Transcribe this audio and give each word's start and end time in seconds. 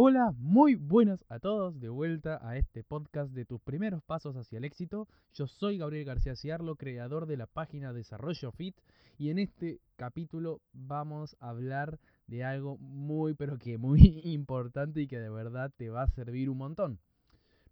Hola, 0.00 0.32
muy 0.38 0.76
buenas 0.76 1.24
a 1.28 1.40
todos, 1.40 1.80
de 1.80 1.88
vuelta 1.88 2.38
a 2.48 2.56
este 2.56 2.84
podcast 2.84 3.32
de 3.32 3.44
tus 3.44 3.60
primeros 3.60 4.00
pasos 4.00 4.36
hacia 4.36 4.58
el 4.58 4.64
éxito. 4.64 5.08
Yo 5.34 5.48
soy 5.48 5.78
Gabriel 5.78 6.04
García 6.04 6.36
Ciarlo, 6.36 6.76
creador 6.76 7.26
de 7.26 7.36
la 7.36 7.48
página 7.48 7.92
Desarrollo 7.92 8.52
Fit, 8.52 8.76
y 9.18 9.30
en 9.30 9.40
este 9.40 9.80
capítulo 9.96 10.60
vamos 10.72 11.36
a 11.40 11.48
hablar 11.48 11.98
de 12.28 12.44
algo 12.44 12.78
muy 12.78 13.34
pero 13.34 13.58
que 13.58 13.76
muy 13.76 14.20
importante 14.22 15.00
y 15.00 15.08
que 15.08 15.18
de 15.18 15.30
verdad 15.30 15.72
te 15.76 15.90
va 15.90 16.02
a 16.02 16.10
servir 16.10 16.48
un 16.48 16.58
montón. 16.58 17.00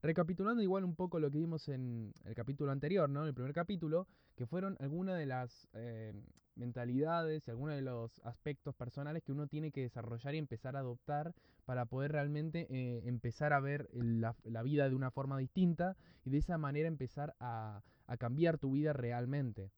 Recapitulando 0.03 0.65
igual 0.65 0.83
un 0.83 0.97
poco 0.97 1.21
lo 1.21 1.31
que 1.31 1.39
vimos 1.39 1.69
en 1.69 2.13
el 2.25 2.35
capítulo 2.35 2.73
anterior, 2.73 3.09
¿no? 3.09 3.21
En 3.23 3.29
el 3.29 3.35
primer 3.35 3.53
capítulo, 3.53 4.09
que 4.35 4.47
fueron 4.47 4.77
algunas 4.81 5.17
de 5.17 5.27
las 5.27 5.69
eh, 5.75 6.13
mentalidades 6.57 7.47
y 7.47 7.51
algunos 7.51 7.77
de 7.77 7.83
los 7.83 8.19
aspectos 8.25 8.75
personales 8.75 9.23
que 9.23 9.33
uno 9.33 9.47
tiene 9.47 9.71
que 9.71 9.83
desarrollar 9.83 10.35
y 10.35 10.39
empezar 10.39 10.77
a 10.77 10.81
adoptar 10.81 11.35
para 11.65 11.87
poder 11.87 12.13
realmente 12.13 12.67
eh, 12.71 13.03
empezar 13.07 13.53
a 13.53 13.61
ver 13.61 13.89
la, 13.93 14.35
vida 14.63 14.89
de 14.89 14.95
una 14.95 15.11
forma 15.11 15.39
distinta 15.39 15.97
y 16.25 16.31
de 16.31 16.39
esa 16.39 16.59
manera 16.59 16.89
empezar 16.89 17.35
a, 17.41 17.83
cambiar 18.19 18.59
tu 18.59 18.73
vida 18.73 18.93
realmente. 18.93 19.71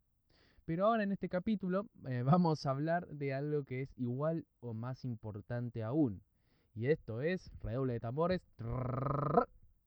Pero 0.64 0.86
ahora 0.86 1.02
en 1.02 1.12
este 1.12 1.28
capítulo 1.28 1.86
eh, 2.08 2.22
vamos 2.24 2.66
a 2.66 2.70
hablar 2.70 3.08
de 3.08 3.32
algo 3.32 3.64
que 3.64 3.82
es 3.82 3.92
igual 3.96 4.46
o 4.60 4.74
más 4.74 5.04
importante 5.04 5.82
aún. 5.82 6.22
Y 6.74 6.86
esto 6.86 7.22
es, 7.22 7.50
redoble 7.60 7.94
de 7.94 8.00
tambores, 8.00 8.40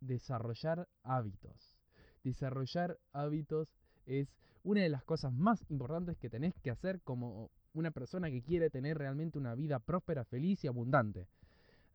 desarrollar 0.02 0.90
hábitos. 1.04 1.78
Desarrollar 2.24 2.98
hábitos 3.14 3.70
es 4.06 4.28
una 4.64 4.82
de 4.82 4.90
las 4.90 5.04
cosas 5.04 5.34
más 5.34 5.64
importantes 5.70 6.18
que 6.18 6.30
tenés 6.30 6.54
que 6.62 6.72
hacer 6.72 7.02
como 7.02 7.50
una 7.74 7.92
persona 7.92 8.30
que 8.30 8.42
quiere 8.42 8.70
tener 8.70 8.98
realmente 8.98 9.38
una 9.38 9.56
vida 9.56 9.80
próspera, 9.80 10.26
feliz 10.26 10.64
y 10.64 10.68
abundante. 10.68 11.28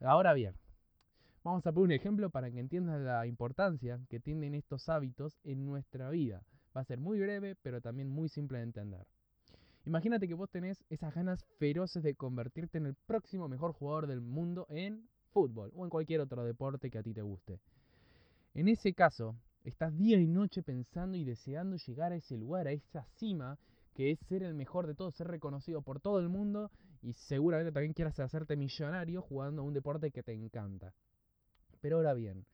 Ahora 0.00 0.32
bien, 0.34 0.54
vamos 1.44 1.66
a 1.66 1.72
poner 1.72 1.84
un 1.84 1.92
ejemplo 1.92 2.30
para 2.30 2.50
que 2.50 2.58
entiendas 2.58 3.00
la 3.00 3.26
importancia 3.26 4.00
que 4.08 4.20
tienen 4.20 4.54
estos 4.54 4.88
hábitos 4.88 5.38
en 5.44 5.64
nuestra 5.64 6.10
vida. 6.10 6.42
Va 6.76 6.80
a 6.80 6.84
ser 6.84 6.98
muy 6.98 7.18
breve, 7.18 7.56
pero 7.62 7.80
también 7.80 8.08
muy 8.08 8.28
simple 8.28 8.58
de 8.58 8.64
entender. 8.64 9.06
Imagínate 9.84 10.26
que 10.26 10.34
vos 10.34 10.50
tenés 10.50 10.84
esas 10.90 11.14
ganas 11.14 11.44
feroces 11.58 12.02
de 12.02 12.16
convertirte 12.16 12.78
en 12.78 12.86
el 12.86 12.94
próximo 12.94 13.48
mejor 13.48 13.72
jugador 13.72 14.08
del 14.08 14.20
mundo 14.20 14.66
en 14.68 15.08
fútbol 15.30 15.70
o 15.76 15.84
en 15.84 15.90
cualquier 15.90 16.20
otro 16.20 16.44
deporte 16.44 16.90
que 16.90 16.98
a 16.98 17.02
ti 17.02 17.14
te 17.14 17.22
guste. 17.22 17.60
En 18.54 18.68
ese 18.68 18.94
caso, 18.94 19.36
estás 19.68 19.96
día 19.96 20.18
y 20.20 20.28
noche 20.28 20.62
pensando 20.62 21.16
y 21.16 21.24
deseando 21.24 21.76
llegar 21.76 22.12
a 22.12 22.16
ese 22.16 22.36
lugar, 22.36 22.68
a 22.68 22.72
esa 22.72 23.04
cima, 23.16 23.58
que 23.94 24.12
es 24.12 24.20
ser 24.20 24.44
el 24.44 24.54
mejor 24.54 24.86
de 24.86 24.94
todos, 24.94 25.16
ser 25.16 25.26
reconocido 25.26 25.82
por 25.82 26.00
todo 26.00 26.20
el 26.20 26.28
mundo 26.28 26.70
y 27.02 27.14
seguramente 27.14 27.72
también 27.72 27.92
quieras 27.92 28.18
hacerte 28.20 28.56
millonario 28.56 29.22
jugando 29.22 29.62
a 29.62 29.64
un 29.64 29.74
deporte 29.74 30.12
que 30.12 30.22
te 30.22 30.32
encanta. 30.32 30.94
Pero 31.80 31.96
ahora 31.96 32.14
bien, 32.14 32.46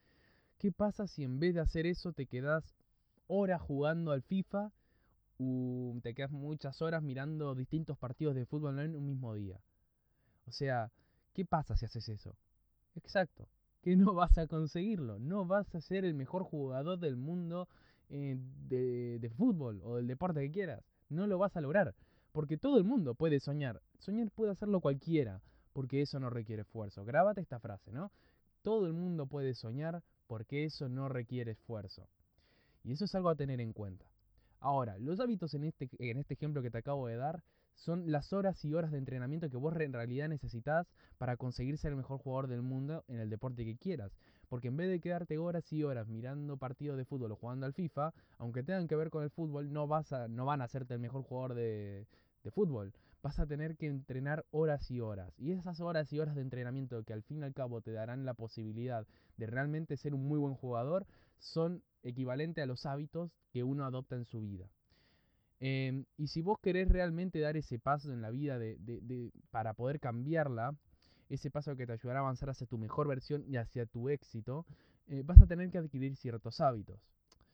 ¿qué 0.58 0.72
pasa 0.72 1.06
si 1.06 1.22
en 1.22 1.38
vez 1.38 1.54
de 1.54 1.60
hacer 1.60 1.86
eso 1.86 2.12
te 2.12 2.26
quedas 2.26 2.74
horas 3.26 3.60
jugando 3.60 4.12
al 4.12 4.22
FIFA 4.22 4.72
o 5.38 5.94
te 6.02 6.14
quedas 6.14 6.30
muchas 6.30 6.80
horas 6.80 7.02
mirando 7.02 7.54
distintos 7.54 7.98
partidos 7.98 8.34
de 8.34 8.46
fútbol 8.46 8.78
en 8.78 8.96
un 8.96 9.04
mismo 9.04 9.34
día? 9.34 9.60
O 10.46 10.50
sea, 10.50 10.90
¿qué 11.34 11.44
pasa 11.44 11.76
si 11.76 11.84
haces 11.84 12.08
eso? 12.08 12.36
Exacto, 12.94 13.48
que 13.82 13.96
no 13.96 14.14
vas 14.14 14.38
a 14.38 14.46
conseguirlo. 14.46 15.18
No 15.18 15.44
vas 15.44 15.74
a 15.74 15.80
ser 15.80 16.04
el 16.04 16.14
mejor 16.14 16.44
jugador 16.44 16.98
del 16.98 17.16
mundo 17.16 17.68
eh, 18.08 18.38
de, 18.68 19.30
fútbol 19.36 19.80
o 19.84 19.96
del 19.96 20.06
deporte 20.06 20.40
que 20.40 20.50
quieras. 20.50 20.84
No 21.08 21.26
lo 21.26 21.38
vas 21.38 21.56
a 21.56 21.60
lograr. 21.60 21.94
Porque 22.32 22.56
todo 22.56 22.78
el 22.78 22.84
mundo 22.84 23.14
puede 23.14 23.40
soñar. 23.40 23.82
Soñar 23.98 24.30
puede 24.30 24.52
hacerlo 24.52 24.80
cualquiera. 24.80 25.42
Porque 25.72 26.00
eso 26.00 26.20
no 26.20 26.30
requiere 26.30 26.62
esfuerzo. 26.62 27.04
Grábate 27.04 27.40
esta 27.40 27.58
frase, 27.58 27.92
¿no? 27.92 28.12
Todo 28.62 28.86
el 28.86 28.92
mundo 28.92 29.26
puede 29.26 29.54
soñar 29.54 30.02
porque 30.28 30.64
eso 30.64 30.88
no 30.88 31.08
requiere 31.08 31.52
esfuerzo. 31.52 32.08
Y 32.84 32.92
eso 32.92 33.04
es 33.04 33.14
algo 33.14 33.30
a 33.30 33.36
tener 33.36 33.60
en 33.60 33.72
cuenta. 33.72 34.06
Ahora, 34.60 34.96
los 34.98 35.18
hábitos 35.18 35.54
en 35.54 35.64
este, 35.64 35.90
en 35.98 36.18
este 36.18 36.34
ejemplo 36.34 36.62
que 36.62 36.70
te 36.70 36.78
acabo 36.78 37.08
de 37.08 37.16
dar 37.16 37.42
son 37.74 38.10
las 38.10 38.32
horas 38.32 38.64
y 38.64 38.74
horas 38.74 38.92
de 38.92 38.98
entrenamiento 38.98 39.50
que 39.50 39.56
vos 39.56 39.74
en 39.76 39.92
realidad 39.92 40.28
necesitas 40.28 40.86
para 41.18 41.36
conseguir 41.36 41.78
ser 41.78 41.90
el 41.90 41.96
mejor 41.96 42.18
jugador 42.18 42.48
del 42.48 42.62
mundo 42.62 43.04
en 43.08 43.18
el 43.18 43.30
deporte 43.30 43.64
que 43.64 43.76
quieras. 43.76 44.12
Porque 44.48 44.68
en 44.68 44.76
vez 44.76 44.88
de 44.88 45.00
quedarte 45.00 45.38
horas 45.38 45.72
y 45.72 45.82
horas 45.82 46.08
mirando 46.08 46.56
partidos 46.56 46.96
de 46.96 47.04
fútbol 47.04 47.32
o 47.32 47.36
jugando 47.36 47.66
al 47.66 47.72
FIFA, 47.72 48.12
aunque 48.38 48.62
tengan 48.62 48.86
que 48.86 48.96
ver 48.96 49.10
con 49.10 49.22
el 49.24 49.30
fútbol, 49.30 49.72
no, 49.72 49.86
vas 49.86 50.12
a, 50.12 50.28
no 50.28 50.44
van 50.44 50.60
a 50.60 50.64
hacerte 50.64 50.94
el 50.94 51.00
mejor 51.00 51.22
jugador 51.22 51.54
de, 51.54 52.06
de 52.42 52.50
fútbol. 52.50 52.92
Vas 53.22 53.38
a 53.38 53.46
tener 53.46 53.76
que 53.76 53.86
entrenar 53.86 54.44
horas 54.50 54.90
y 54.90 55.00
horas. 55.00 55.32
Y 55.38 55.52
esas 55.52 55.80
horas 55.80 56.12
y 56.12 56.18
horas 56.18 56.34
de 56.34 56.42
entrenamiento 56.42 57.02
que 57.04 57.12
al 57.12 57.22
fin 57.22 57.40
y 57.40 57.44
al 57.44 57.54
cabo 57.54 57.80
te 57.80 57.92
darán 57.92 58.24
la 58.24 58.34
posibilidad 58.34 59.06
de 59.36 59.46
realmente 59.46 59.96
ser 59.96 60.14
un 60.14 60.26
muy 60.26 60.38
buen 60.38 60.54
jugador 60.54 61.06
son 61.38 61.82
equivalentes 62.02 62.62
a 62.62 62.66
los 62.66 62.86
hábitos 62.86 63.32
que 63.50 63.64
uno 63.64 63.84
adopta 63.84 64.16
en 64.16 64.24
su 64.24 64.40
vida. 64.40 64.68
Em, 65.64 66.06
y 66.18 66.26
si 66.26 66.42
vos 66.42 66.58
querés 66.58 66.88
realmente 66.88 67.38
dar 67.38 67.56
ese 67.56 67.78
paso 67.78 68.12
en 68.12 68.20
la 68.20 68.30
vida 68.30 68.58
de, 68.58 68.76
de, 68.80 69.30
para 69.52 69.74
poder 69.74 70.00
cambiarla, 70.00 70.74
ese 71.28 71.52
paso 71.52 71.76
que 71.76 71.86
te 71.86 71.92
ayudará 71.92 72.18
a 72.18 72.22
avanzar 72.22 72.50
hacia 72.50 72.66
tu 72.66 72.78
mejor 72.78 73.06
versión 73.06 73.44
y 73.46 73.56
hacia 73.58 73.86
tu 73.86 74.08
éxito, 74.08 74.66
eh, 75.06 75.22
vas 75.24 75.40
a 75.40 75.46
tener 75.46 75.70
que 75.70 75.78
adquirir 75.78 76.16
ciertos 76.16 76.60
hábitos. 76.60 77.00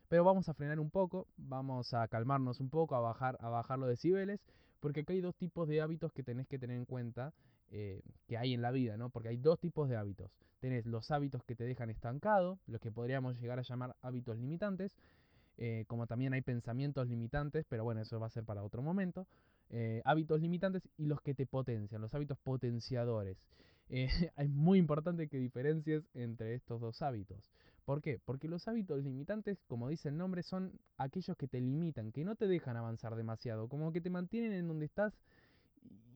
Pero 0.09 0.25
vamos 0.25 0.49
a 0.49 0.55
frenar 0.55 0.81
un 0.81 0.89
poco, 0.89 1.27
vamos 1.37 1.93
a 1.93 2.09
calmarnos 2.09 2.61
un 2.61 2.71
poco, 2.71 2.97
a 2.97 3.01
bajar, 3.01 3.37
a 3.41 3.51
bajar 3.51 3.79
los 3.79 3.91
decibeles, 3.91 4.41
porque 4.81 5.01
acá 5.01 5.13
hay 5.13 5.21
dos 5.21 5.37
tipos 5.37 5.69
de 5.69 5.83
hábitos 5.83 6.11
que 6.15 6.23
tenés 6.23 6.49
que 6.49 6.59
tener 6.59 6.79
en 6.79 6.87
cuenta 6.87 7.35
eh, 7.71 8.01
que 8.27 8.39
hay 8.39 8.55
en 8.55 8.63
la 8.63 8.71
vida, 8.71 8.97
¿no? 8.97 9.11
Porque 9.11 9.29
hay 9.29 9.37
dos 9.37 9.61
tipos 9.61 9.87
de 9.87 9.97
hábitos. 9.99 10.31
Tenés 10.61 10.87
los 10.87 11.11
hábitos 11.11 11.45
que 11.45 11.55
te 11.55 11.65
dejan 11.65 11.91
estancado, 11.91 12.59
los 12.67 12.81
que 12.81 12.91
podríamos 12.91 13.39
llegar 13.39 13.59
a 13.59 13.63
llamar 13.63 13.97
hábitos 14.01 14.39
limitantes, 14.39 14.97
eh, 15.59 15.85
como 15.89 16.07
también 16.07 16.33
hay 16.35 16.41
pensamientos 16.41 17.09
limitantes, 17.09 17.67
pero 17.69 17.83
bueno, 17.83 18.01
eso 18.01 18.21
va 18.21 18.29
a 18.29 18.31
ser 18.31 18.45
para 18.45 18.63
otro 18.63 18.81
momento. 18.81 19.27
Eh, 19.71 20.01
hábitos 20.05 20.41
limitantes 20.41 20.89
y 20.97 21.07
los 21.07 21.21
que 21.21 21.35
te 21.35 21.47
potencian, 21.47 22.01
los 22.01 22.15
hábitos 22.15 22.39
potenciadores. 22.39 23.37
Eh, 23.89 24.09
es 24.37 24.51
muy 24.51 24.79
importante 24.79 25.29
que 25.29 25.39
diferencies 25.39 26.05
entre 26.15 26.55
estos 26.55 26.81
dos 26.81 27.03
hábitos. 27.03 27.51
¿Por 27.85 28.01
qué? 28.03 28.21
Porque 28.25 28.49
los 28.49 28.69
hábitos 28.69 29.03
limitantes, 29.03 29.59
como 29.67 29.89
dice 29.89 30.11
el 30.11 30.17
nombre, 30.17 30.45
son 30.45 30.79
aquellos 30.97 31.37
que 31.37 31.49
te 31.49 31.61
limitan, 31.61 32.13
que 32.13 32.25
no 32.25 32.37
te 32.37 32.47
dejan 32.47 32.77
avanzar 32.77 33.17
demasiado, 33.17 33.69
como 33.69 33.93
que 33.93 34.01
te 34.01 34.11
mantienen 34.11 34.53
en 34.53 34.69
donde 34.69 34.87
estás 34.87 35.13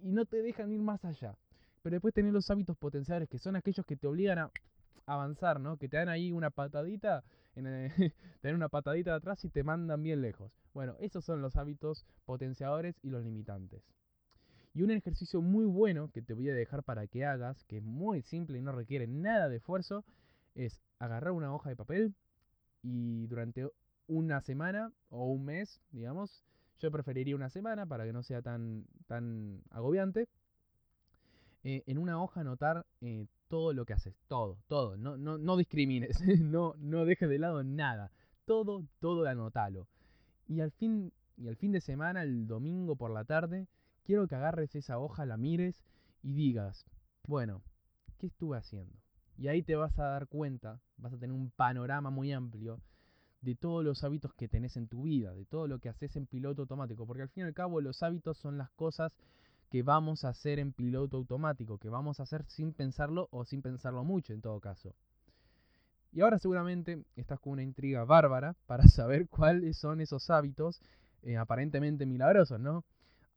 y 0.03 0.13
no 0.13 0.25
te 0.25 0.41
dejan 0.43 0.71
ir 0.71 0.81
más 0.81 1.05
allá. 1.05 1.35
Pero 1.83 1.95
después 1.95 2.15
tenés 2.15 2.33
los 2.33 2.49
hábitos 2.49 2.77
potenciadores, 2.77 3.29
que 3.29 3.39
son 3.39 3.57
aquellos 3.57 3.85
que 3.85 3.97
te 3.97 4.07
obligan 4.07 4.39
a 4.39 4.53
avanzar, 5.07 5.61
¿no? 5.61 5.77
Que 5.77 5.89
te 5.89 5.97
dan 5.97 6.09
ahí 6.09 6.33
una 6.33 6.51
patadita 6.51 7.25
en 7.55 7.65
tener 8.41 8.55
una 8.55 8.69
patadita 8.69 9.11
de 9.11 9.17
atrás 9.17 9.45
y 9.45 9.51
te 9.51 9.63
mandan 9.63 10.03
bien 10.03 10.23
lejos. 10.23 10.53
Bueno, 10.75 10.97
esos 11.01 11.25
son 11.25 11.43
los 11.43 11.57
hábitos 11.57 12.07
potenciadores 12.25 12.99
y 13.03 13.11
los 13.11 13.25
limitantes. 13.25 13.83
Y 14.75 14.83
un 14.83 14.91
ejercicio 14.91 15.43
muy 15.43 15.67
bueno 15.67 16.11
que 16.11 16.23
te 16.23 16.33
voy 16.33 16.49
a 16.49 16.55
dejar 16.55 16.83
para 16.83 17.07
que 17.07 17.27
hagas, 17.27 17.63
que 17.65 17.79
es 17.79 17.83
muy 17.83 18.23
simple 18.23 18.59
y 18.59 18.63
no 18.63 18.73
requiere 18.73 19.07
nada 19.07 19.49
de 19.49 19.57
esfuerzo, 19.57 20.05
es 20.55 20.81
agarrar 20.99 21.33
una 21.33 21.55
hoja 21.55 21.69
de 21.69 21.77
papel 21.77 22.15
y 22.83 23.27
durante 23.27 23.69
una 24.07 24.41
semana 24.41 24.93
o 25.11 25.31
un 25.31 25.45
mes, 25.45 25.81
digamos, 25.91 26.45
yo 26.79 26.91
preferiría 26.91 27.37
una 27.37 27.51
semana 27.51 27.87
para 27.87 28.05
que 28.05 28.13
no 28.13 28.23
sea 28.23 28.43
tan, 28.43 28.87
tan 29.07 29.63
agobiante, 29.71 30.29
eh, 31.65 31.83
en 31.87 31.99
una 31.99 32.23
hoja 32.23 32.41
anotar 32.41 32.87
eh, 33.01 33.27
todo 33.49 33.73
lo 33.73 33.85
que 33.85 33.93
haces, 33.93 34.15
todo, 34.29 34.59
todo, 34.67 34.97
no, 34.97 35.17
no, 35.17 35.39
no 35.39 35.57
discrimines, 35.57 36.21
no, 36.41 36.75
no 36.79 37.05
dejes 37.05 37.29
de 37.29 37.39
lado 37.39 37.63
nada, 37.63 38.11
todo, 38.45 38.85
todo 38.99 39.27
anotalo. 39.27 39.87
Y 40.49 40.61
al 40.61 40.73
fin, 40.73 41.13
y 41.37 41.49
al 41.49 41.57
fin 41.57 41.73
de 41.73 41.81
semana, 41.81 42.23
el 42.23 42.47
domingo 42.47 42.97
por 42.97 43.11
la 43.11 43.25
tarde, 43.25 43.69
quiero 44.05 44.27
que 44.27 44.35
agarres 44.35 44.75
esa 44.75 44.99
hoja, 44.99 45.25
la 45.27 45.37
mires 45.37 45.83
y 46.23 46.33
digas, 46.33 46.85
bueno, 47.27 47.63
¿qué 48.19 48.27
estuve 48.27 48.57
haciendo? 48.57 48.99
Y 49.37 49.49
ahí 49.49 49.63
te 49.63 49.77
vas 49.77 49.99
a 49.99 50.05
dar 50.05 50.27
cuenta, 50.27 50.81
vas 50.97 51.13
a 51.13 51.19
tener 51.19 51.35
un 51.35 51.51
panorama 51.51 52.11
muy 52.11 52.33
amplio 52.33 52.81
de 53.41 53.55
todos 53.55 53.85
los 53.85 54.05
hábitos 54.05 54.33
que 54.35 54.49
tenés 54.49 54.77
en 54.77 54.89
tu 54.89 55.03
vida, 55.03 55.35
de 55.35 55.45
todo 55.45 55.67
lo 55.67 55.79
que 55.79 55.89
haces 55.89 56.17
en 56.17 56.27
piloto 56.27 56.63
automático, 56.63 57.07
porque 57.07 57.23
al 57.23 57.29
fin 57.29 57.45
y 57.45 57.47
al 57.47 57.55
cabo 57.55 57.81
los 57.81 58.03
hábitos 58.03 58.39
son 58.39 58.57
las 58.57 58.71
cosas 58.71 59.13
que 59.73 59.83
vamos 59.83 60.27
a 60.27 60.29
hacer 60.29 60.59
en 60.59 60.75
piloto 60.75 61.17
automático, 61.17 61.79
que 61.79 61.89
vamos 61.89 62.21
a 62.21 62.25
hacer 62.25 62.45
sin 62.47 62.75
pensarlo 62.75 63.29
o 63.31 63.47
sin 63.47 63.63
pensarlo 63.63 64.05
mucho 64.05 64.35
en 64.35 64.43
todo 64.43 64.61
caso. 64.61 64.95
Y 66.13 66.21
ahora 66.21 66.39
seguramente 66.39 67.03
estás 67.17 67.41
con 67.41 67.55
una 67.55 67.63
intriga 67.63 68.05
bárbara 68.05 68.55
para 68.67 68.87
saber 68.87 69.29
cuáles 69.29 69.79
son 69.79 70.03
esos 70.03 70.29
hábitos 70.29 70.83
eh, 71.23 71.39
aparentemente 71.39 72.05
milagrosos, 72.05 72.61
¿no? 72.61 72.85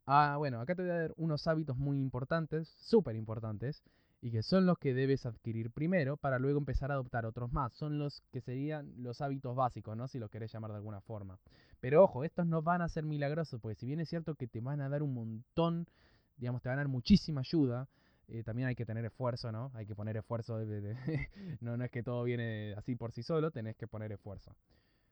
Ah, 0.06 0.36
bueno, 0.38 0.60
acá 0.60 0.76
te 0.76 0.82
voy 0.82 0.92
a 0.92 1.00
dar 1.00 1.14
unos 1.16 1.48
hábitos 1.48 1.78
muy 1.78 2.02
importantes, 2.02 2.68
súper 2.82 3.16
importantes, 3.16 3.82
y 4.20 4.30
que 4.30 4.44
son 4.44 4.66
los 4.66 4.78
que 4.78 4.94
debes 4.94 5.26
adquirir 5.26 5.72
primero 5.72 6.18
para 6.18 6.38
luego 6.38 6.60
empezar 6.60 6.92
a 6.92 6.96
adoptar 6.96 7.26
otros 7.26 7.54
más. 7.54 7.72
Son 7.76 7.98
los 7.98 8.22
que 8.34 8.42
serían 8.42 8.92
los 8.98 9.22
hábitos 9.22 9.56
básicos, 9.56 9.96
¿no? 9.96 10.10
Si 10.10 10.20
lo 10.20 10.28
querés 10.28 10.52
llamar 10.52 10.72
de 10.72 10.78
alguna 10.78 11.00
forma. 11.00 11.40
Pero 11.80 12.04
ojo, 12.04 12.26
estos 12.26 12.46
no 12.46 12.62
van 12.62 12.82
a 12.82 12.90
ser 12.90 13.06
milagrosos, 13.06 13.62
porque 13.62 13.76
si 13.76 13.86
bien 13.86 14.02
es 14.02 14.10
cierto 14.10 14.36
que 14.36 14.48
te 14.48 14.60
van 14.60 14.82
a 14.82 14.90
dar 14.90 15.02
un 15.02 15.14
montón 15.14 15.88
digamos, 16.38 16.62
te 16.62 16.70
van 16.70 16.80
a 16.80 16.82
dar 16.82 16.88
muchísima 16.88 17.42
ayuda, 17.42 17.88
eh, 18.28 18.44
también 18.44 18.68
hay 18.68 18.76
que 18.76 18.86
tener 18.86 19.06
esfuerzo, 19.06 19.52
¿no? 19.52 19.72
Hay 19.76 19.86
que 19.86 19.96
poner 19.96 20.18
esfuerzo. 20.18 20.60
no, 21.62 21.78
no 21.78 21.84
es 21.84 21.92
que 21.92 22.04
todo 22.04 22.24
viene 22.24 22.74
así 22.78 22.96
por 22.96 23.12
sí 23.12 23.24
solo, 23.24 23.52
tenés 23.52 23.76
que 23.76 23.88
poner 23.88 24.12
esfuerzo. 24.12 24.56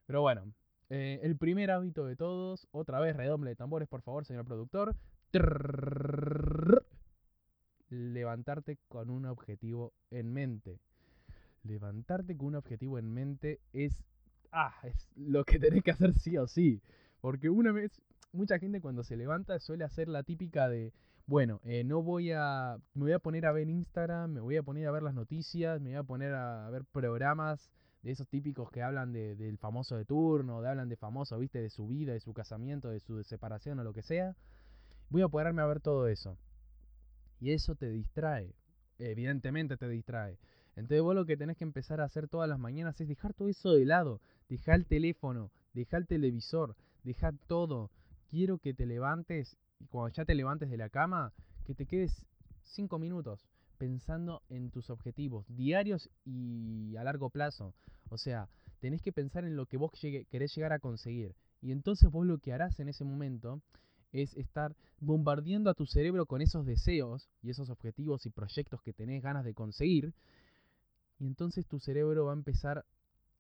Pero 0.06 0.22
bueno, 0.22 0.52
eh, 0.90 1.20
el 1.24 1.38
primer 1.38 1.72
hábito 1.72 2.06
de 2.06 2.16
todos, 2.16 2.68
otra 2.72 3.00
vez 3.00 3.16
redoble 3.16 3.52
de 3.52 3.56
tambores, 3.56 3.88
por 3.88 4.02
favor, 4.02 4.26
señor 4.26 4.46
productor. 4.46 4.96
levantarte 7.90 8.78
con 8.88 9.10
un 9.10 9.26
objetivo 9.26 9.94
en 10.10 10.34
mente. 10.34 10.80
Levantarte 11.64 12.36
con 12.36 12.48
un 12.48 12.56
objetivo 12.56 12.98
en 12.98 13.14
mente 13.14 13.60
es, 13.72 14.04
ah, 14.52 14.74
es 14.84 15.08
lo 15.16 15.46
que 15.46 15.60
tenés 15.60 15.84
que 15.84 15.92
hacer 15.92 16.14
sí 16.14 16.38
o 16.38 16.48
sí. 16.48 16.82
Porque 17.22 17.50
una 17.50 17.72
vez, 17.72 17.92
mucha 18.32 18.60
gente 18.60 18.82
cuando 18.82 19.04
se 19.04 19.16
levanta 19.16 19.60
suele 19.60 19.84
hacer 19.84 20.10
la 20.10 20.24
típica 20.24 20.68
de, 20.68 20.92
bueno, 21.26 21.62
eh, 21.64 21.84
no 21.84 22.02
voy 22.02 22.32
a, 22.32 22.78
me 22.94 23.04
voy 23.04 23.14
a 23.14 23.20
poner 23.20 23.46
a 23.46 23.52
ver 23.52 23.70
Instagram, 23.70 24.32
me 24.32 24.42
voy 24.42 24.58
a 24.58 24.64
poner 24.64 24.88
a 24.88 24.92
ver 24.92 25.04
las 25.04 25.14
noticias, 25.14 25.80
me 25.80 25.92
voy 25.92 25.98
a 25.98 26.04
poner 26.04 26.34
a 26.34 26.70
ver 26.70 26.84
programas 26.86 27.72
de 28.02 28.12
esos 28.12 28.28
típicos 28.28 28.70
que 28.70 28.84
hablan 28.84 29.14
de, 29.14 29.36
del 29.36 29.58
famoso 29.58 29.96
de 29.96 30.04
turno, 30.04 30.62
de 30.62 30.70
hablan 30.70 30.90
de 30.90 30.98
famoso, 30.98 31.40
viste, 31.40 31.62
de 31.62 31.70
su 31.70 31.88
vida, 31.88 32.12
de 32.12 32.20
su 32.20 32.34
casamiento, 32.34 32.90
de 32.90 33.00
su 33.00 33.24
separación 33.24 33.80
o 33.80 33.84
lo 33.84 33.94
que 33.94 34.02
sea. 34.02 34.36
Voy 35.10 35.22
a 35.22 35.30
ponerme 35.30 35.62
a 35.62 35.66
ver 35.66 35.80
todo 35.80 36.08
eso. 36.08 36.38
Y 37.40 37.52
eso 37.52 37.76
te 37.76 37.90
distrae, 37.90 38.54
evidentemente 39.00 39.78
te 39.78 39.88
distrae. 39.88 40.38
Entonces 40.76 41.02
vos 41.02 41.16
lo 41.16 41.26
que 41.26 41.38
tenés 41.38 41.56
que 41.56 41.64
empezar 41.64 42.02
a 42.02 42.06
hacer 42.06 42.28
todas 42.28 42.50
las 42.50 42.60
mañanas 42.60 43.00
es 43.00 43.08
dejar 43.08 43.34
todo 43.34 43.48
eso 43.48 43.74
de 43.74 43.86
lado, 43.86 44.20
dejar 44.50 44.76
el 44.76 44.86
teléfono, 44.86 45.52
dejar 45.74 46.02
el 46.02 46.08
televisor, 46.08 46.76
dejar 47.04 47.36
todo. 47.48 47.90
Quiero 48.30 48.58
que 48.58 48.74
te 48.74 48.86
levantes 48.86 49.56
y 49.84 49.88
cuando 49.88 50.14
ya 50.16 50.24
te 50.24 50.34
levantes 50.34 50.70
de 50.70 50.78
la 50.78 50.90
cama, 50.90 51.34
que 51.66 51.76
te 51.76 51.86
quedes 51.86 52.26
cinco 52.62 53.00
minutos 53.00 53.46
pensando 53.78 54.42
en 54.50 54.72
tus 54.72 54.90
objetivos 54.90 55.46
diarios 55.50 56.10
y 56.24 56.96
a 56.96 57.04
largo 57.04 57.30
plazo. 57.30 57.74
O 58.10 58.18
sea, 58.18 58.48
tenés 58.80 59.02
que 59.02 59.12
pensar 59.12 59.44
en 59.44 59.58
lo 59.58 59.66
que 59.66 59.76
vos 59.76 59.92
querés 59.92 60.56
llegar 60.56 60.72
a 60.72 60.80
conseguir. 60.80 61.36
Y 61.62 61.72
entonces 61.72 62.10
vos 62.10 62.26
lo 62.26 62.38
que 62.38 62.54
harás 62.54 62.80
en 62.80 62.88
ese 62.88 63.04
momento 63.04 63.62
es 64.14 64.34
estar 64.38 64.76
bombardeando 65.00 65.70
a 65.70 65.74
tu 65.74 65.86
cerebro 65.86 66.26
con 66.28 66.42
esos 66.42 66.66
deseos 66.66 67.30
y 67.42 67.50
esos 67.50 67.70
objetivos 67.70 68.26
y 68.26 68.30
proyectos 68.30 68.82
que 68.82 68.94
tenés 68.94 69.22
ganas 69.22 69.44
de 69.44 69.54
conseguir. 69.54 70.14
Y 71.20 71.26
entonces 71.28 71.68
tu 71.68 71.80
cerebro 71.80 72.26
va 72.26 72.32
a 72.32 72.36
empezar 72.36 72.86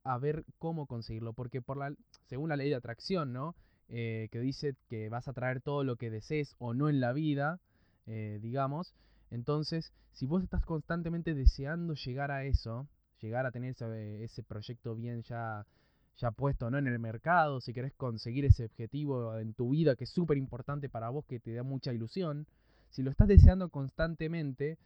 a 0.04 0.18
ver 0.18 0.46
cómo 0.58 0.88
conseguirlo. 0.88 1.32
Porque 1.32 1.62
por 1.62 1.78
la, 1.78 1.96
según 2.28 2.50
la 2.50 2.58
ley 2.58 2.70
de 2.70 2.76
atracción, 2.76 3.32
¿no? 3.32 3.56
Eh, 3.96 4.28
que 4.32 4.40
dice 4.40 4.76
que 4.90 5.08
vas 5.08 5.28
a 5.28 5.34
traer 5.34 5.62
todo 5.62 5.84
lo 5.84 5.98
que 5.98 6.10
desees 6.10 6.56
o 6.58 6.74
no 6.74 6.90
en 6.90 7.00
la 7.00 7.14
vida, 7.14 7.60
eh, 8.08 8.40
digamos. 8.42 8.96
Entonces, 9.30 9.94
si 10.14 10.26
vos 10.26 10.42
estás 10.42 10.66
constantemente 10.66 11.36
deseando 11.36 11.94
llegar 11.94 12.32
a 12.32 12.44
eso, 12.44 12.88
llegar 13.22 13.46
a 13.46 13.52
tener 13.52 13.76
ese, 14.20 14.42
proyecto 14.42 14.96
bien 14.96 15.22
ya, 15.22 15.68
ya 16.18 16.32
puesto 16.32 16.72
¿no? 16.72 16.80
en 16.80 16.88
el 16.88 16.98
mercado, 16.98 17.62
si 17.62 17.72
querés 17.72 17.94
conseguir 17.94 18.46
ese 18.46 18.66
objetivo 18.66 19.38
en 19.38 19.54
tu 19.54 19.70
vida 19.70 19.96
que 19.96 20.06
es 20.06 20.10
súper 20.10 20.38
importante 20.38 20.90
para 20.90 21.10
vos, 21.10 21.24
que 21.26 21.40
te 21.40 21.54
da 21.54 21.62
mucha 21.62 21.94
ilusión, 21.94 22.48
si 22.90 23.04
lo 23.04 23.12
estás 23.12 23.28
deseando 23.28 23.70
constantemente, 23.70 24.80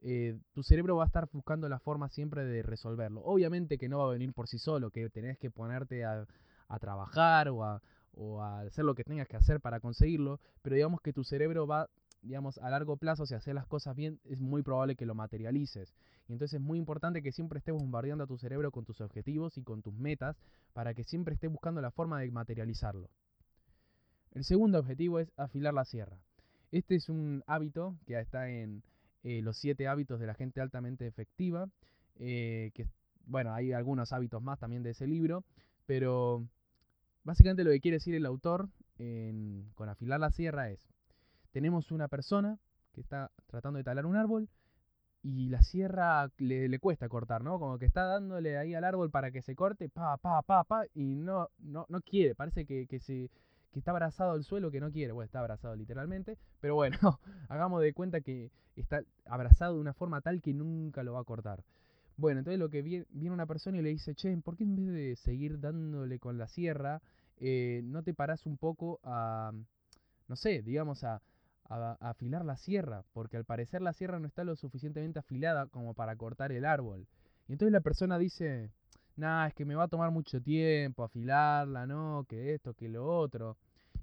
eh, 0.00 0.38
tu 0.54 0.62
cerebro 0.62 0.96
va 0.96 1.04
a 1.04 1.08
estar 1.08 1.28
buscando 1.30 1.68
la 1.68 1.78
forma 1.78 2.08
siempre 2.08 2.46
de 2.46 2.62
resolverlo. 2.62 3.20
Obviamente 3.20 3.76
que 3.76 3.90
no 3.90 3.98
va 3.98 4.06
a 4.06 4.12
venir 4.12 4.32
por 4.32 4.48
sí 4.48 4.58
solo, 4.58 4.90
que 4.90 5.10
tenés 5.10 5.36
que 5.36 5.50
ponerte 5.50 6.06
a, 6.06 6.26
a 6.68 6.78
trabajar 6.78 7.50
o 7.50 7.62
a, 7.62 7.82
o 8.16 8.42
a 8.42 8.60
hacer 8.60 8.84
lo 8.84 8.94
que 8.94 9.04
tengas 9.04 9.28
que 9.28 9.36
hacer 9.36 9.60
para 9.60 9.80
conseguirlo, 9.80 10.40
pero 10.62 10.74
digamos 10.74 11.00
que 11.00 11.12
tu 11.12 11.22
cerebro 11.22 11.66
va, 11.66 11.88
digamos, 12.22 12.58
a 12.58 12.70
largo 12.70 12.96
plazo, 12.96 13.26
si 13.26 13.34
haces 13.34 13.54
las 13.54 13.66
cosas 13.66 13.94
bien, 13.94 14.18
es 14.24 14.40
muy 14.40 14.62
probable 14.62 14.96
que 14.96 15.06
lo 15.06 15.14
materialices. 15.14 15.94
Y 16.28 16.32
entonces 16.32 16.60
es 16.60 16.60
muy 16.60 16.78
importante 16.78 17.22
que 17.22 17.30
siempre 17.30 17.58
estés 17.58 17.74
bombardeando 17.74 18.24
a 18.24 18.26
tu 18.26 18.38
cerebro 18.38 18.72
con 18.72 18.84
tus 18.84 19.00
objetivos 19.00 19.58
y 19.58 19.62
con 19.62 19.82
tus 19.82 19.94
metas 19.94 20.36
para 20.72 20.94
que 20.94 21.04
siempre 21.04 21.34
estés 21.34 21.50
buscando 21.50 21.80
la 21.80 21.90
forma 21.90 22.20
de 22.20 22.30
materializarlo. 22.30 23.08
El 24.32 24.44
segundo 24.44 24.78
objetivo 24.78 25.20
es 25.20 25.30
afilar 25.36 25.74
la 25.74 25.84
sierra. 25.84 26.18
Este 26.72 26.96
es 26.96 27.08
un 27.08 27.44
hábito 27.46 27.96
que 28.06 28.18
está 28.18 28.48
en 28.48 28.82
eh, 29.22 29.40
los 29.42 29.56
siete 29.56 29.88
hábitos 29.88 30.20
de 30.20 30.26
la 30.26 30.34
gente 30.34 30.60
altamente 30.60 31.06
efectiva, 31.06 31.68
eh, 32.16 32.70
que 32.74 32.86
bueno, 33.26 33.52
hay 33.52 33.72
algunos 33.72 34.12
hábitos 34.12 34.42
más 34.42 34.58
también 34.58 34.82
de 34.82 34.90
ese 34.90 35.06
libro, 35.06 35.44
pero 35.86 36.46
Básicamente 37.26 37.64
lo 37.64 37.72
que 37.72 37.80
quiere 37.80 37.96
decir 37.96 38.14
el 38.14 38.24
autor 38.24 38.68
con 39.74 39.88
afilar 39.88 40.20
la 40.20 40.30
sierra 40.30 40.70
es, 40.70 40.78
tenemos 41.50 41.90
una 41.90 42.06
persona 42.06 42.60
que 42.92 43.00
está 43.00 43.32
tratando 43.48 43.78
de 43.78 43.84
talar 43.84 44.06
un 44.06 44.14
árbol 44.14 44.48
y 45.24 45.48
la 45.48 45.60
sierra 45.60 46.30
le, 46.38 46.78
cuesta 46.78 47.08
cortar, 47.08 47.42
¿no? 47.42 47.58
Como 47.58 47.80
que 47.80 47.84
está 47.84 48.04
dándole 48.04 48.56
ahí 48.56 48.74
al 48.74 48.84
árbol 48.84 49.10
para 49.10 49.32
que 49.32 49.42
se 49.42 49.56
corte, 49.56 49.88
pa, 49.88 50.16
pa, 50.18 50.40
pa, 50.42 50.62
pa, 50.62 50.84
y 50.94 51.16
no, 51.16 51.48
no, 51.58 51.84
no 51.88 52.00
quiere, 52.00 52.36
parece 52.36 52.64
que, 52.64 52.86
que, 52.86 53.00
se, 53.00 53.28
que 53.72 53.80
está 53.80 53.90
abrazado 53.90 54.30
al 54.30 54.44
suelo, 54.44 54.70
que 54.70 54.78
no 54.78 54.92
quiere, 54.92 55.12
bueno, 55.12 55.26
está 55.26 55.40
abrazado 55.40 55.74
literalmente, 55.74 56.38
pero 56.60 56.76
bueno, 56.76 56.96
hagamos 57.48 57.82
de 57.82 57.92
cuenta 57.92 58.20
que 58.20 58.52
está 58.76 59.02
abrazado 59.24 59.74
de 59.74 59.80
una 59.80 59.94
forma 59.94 60.20
tal 60.20 60.40
que 60.40 60.54
nunca 60.54 61.02
lo 61.02 61.14
va 61.14 61.20
a 61.22 61.24
cortar. 61.24 61.64
Bueno, 62.16 62.38
entonces 62.38 62.58
lo 62.60 62.70
que 62.70 62.82
viene, 62.82 63.04
viene 63.10 63.34
una 63.34 63.46
persona 63.46 63.78
y 63.78 63.82
le 63.82 63.90
dice, 63.90 64.14
che, 64.14 64.34
¿por 64.38 64.56
qué 64.56 64.62
en 64.62 64.76
vez 64.76 64.86
de 64.86 65.16
seguir 65.16 65.60
dándole 65.60 66.18
con 66.18 66.38
la 66.38 66.46
sierra, 66.46 67.02
eh, 67.40 67.80
no 67.84 68.02
te 68.02 68.14
parás 68.14 68.46
un 68.46 68.56
poco 68.56 69.00
a, 69.02 69.52
no 70.28 70.36
sé, 70.36 70.62
digamos, 70.62 71.04
a, 71.04 71.22
afilar 71.68 72.44
la 72.44 72.56
sierra, 72.56 73.02
porque 73.12 73.36
al 73.36 73.44
parecer 73.44 73.82
la 73.82 73.92
sierra 73.92 74.20
no 74.20 74.28
está 74.28 74.44
lo 74.44 74.54
suficientemente 74.54 75.18
afilada 75.18 75.66
como 75.66 75.94
para 75.94 76.14
cortar 76.14 76.52
el 76.52 76.64
árbol. 76.64 77.08
Y 77.48 77.52
entonces 77.52 77.72
la 77.72 77.80
persona 77.80 78.18
dice, 78.18 78.70
nah, 79.16 79.48
es 79.48 79.54
que 79.54 79.64
me 79.64 79.74
va 79.74 79.84
a 79.84 79.88
tomar 79.88 80.12
mucho 80.12 80.40
tiempo 80.40 81.02
afilarla, 81.02 81.84
no, 81.86 82.24
que 82.28 82.54
esto, 82.54 82.74
que 82.74 82.88
lo 82.88 83.04
otro. 83.18 83.56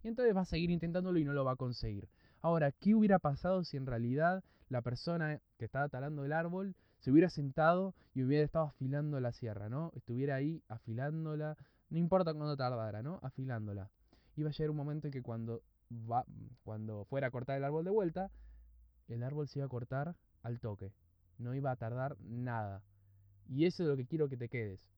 Y 0.03 0.09
entonces 0.09 0.35
va 0.35 0.41
a 0.41 0.45
seguir 0.45 0.71
intentándolo 0.71 1.17
y 1.19 1.23
no 1.23 1.31
lo 1.31 1.45
va 1.45 1.53
a 1.53 1.55
conseguir. 1.55 2.09
Ahora, 2.41 2.73
¿qué 2.73 2.93
hubiera 2.95 3.19
pasado 3.19 3.63
si 3.63 3.77
en 3.77 3.85
realidad 3.85 4.43
la 4.67 4.81
persona 4.81 5.39
que 5.57 5.65
estaba 5.65 5.87
talando 5.87 6.25
el 6.25 6.33
árbol 6.33 6.75
se 6.99 7.11
hubiera 7.11 7.29
sentado 7.29 7.93
y 8.13 8.23
hubiera 8.23 8.43
estado 8.43 8.65
afilando 8.65 9.19
la 9.19 9.31
sierra, 9.31 9.69
¿no? 9.69 9.91
Estuviera 9.95 10.35
ahí 10.35 10.61
afilándola, 10.67 11.57
no 11.93 11.99
importa 11.99 12.33
cuándo 12.33 12.57
tardara, 12.57 13.03
¿no? 13.03 13.19
Afilándola. 13.21 13.87
Iba 14.35 14.49
a 14.49 14.51
llegar 14.51 14.71
un 14.71 14.77
momento 14.77 15.07
en 15.07 15.13
que 15.13 15.21
cuando, 15.21 15.61
va, 15.91 16.25
cuando 16.63 17.05
fuera 17.05 17.27
a 17.27 17.29
cortar 17.31 17.55
el 17.55 17.63
árbol 17.63 17.85
de 17.85 17.91
vuelta, 17.91 18.31
el 19.07 19.21
árbol 19.21 19.47
se 19.47 19.59
iba 19.59 19.67
a 19.67 19.69
cortar 19.69 20.15
al 20.41 20.59
toque. 20.59 20.91
No 21.37 21.53
iba 21.53 21.69
a 21.69 21.75
tardar 21.75 22.17
nada. 22.19 22.81
Y 23.47 23.65
eso 23.65 23.83
es 23.83 23.89
lo 23.89 23.95
que 23.95 24.07
quiero 24.07 24.27
que 24.27 24.37
te 24.37 24.49
quedes. 24.49 24.89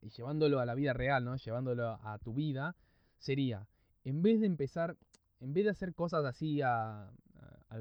Y 0.00 0.08
llevándolo 0.10 0.58
a 0.58 0.66
la 0.66 0.74
vida 0.74 0.92
real, 0.92 1.24
¿no? 1.24 1.36
Llevándolo 1.36 2.00
a 2.02 2.18
tu 2.18 2.34
vida, 2.34 2.74
sería, 3.18 3.68
en 4.02 4.22
vez 4.22 4.40
de 4.40 4.46
empezar, 4.46 4.96
en 5.38 5.54
vez 5.54 5.66
de 5.66 5.70
hacer 5.70 5.94
cosas 5.94 6.24
así 6.24 6.62
al 6.62 7.12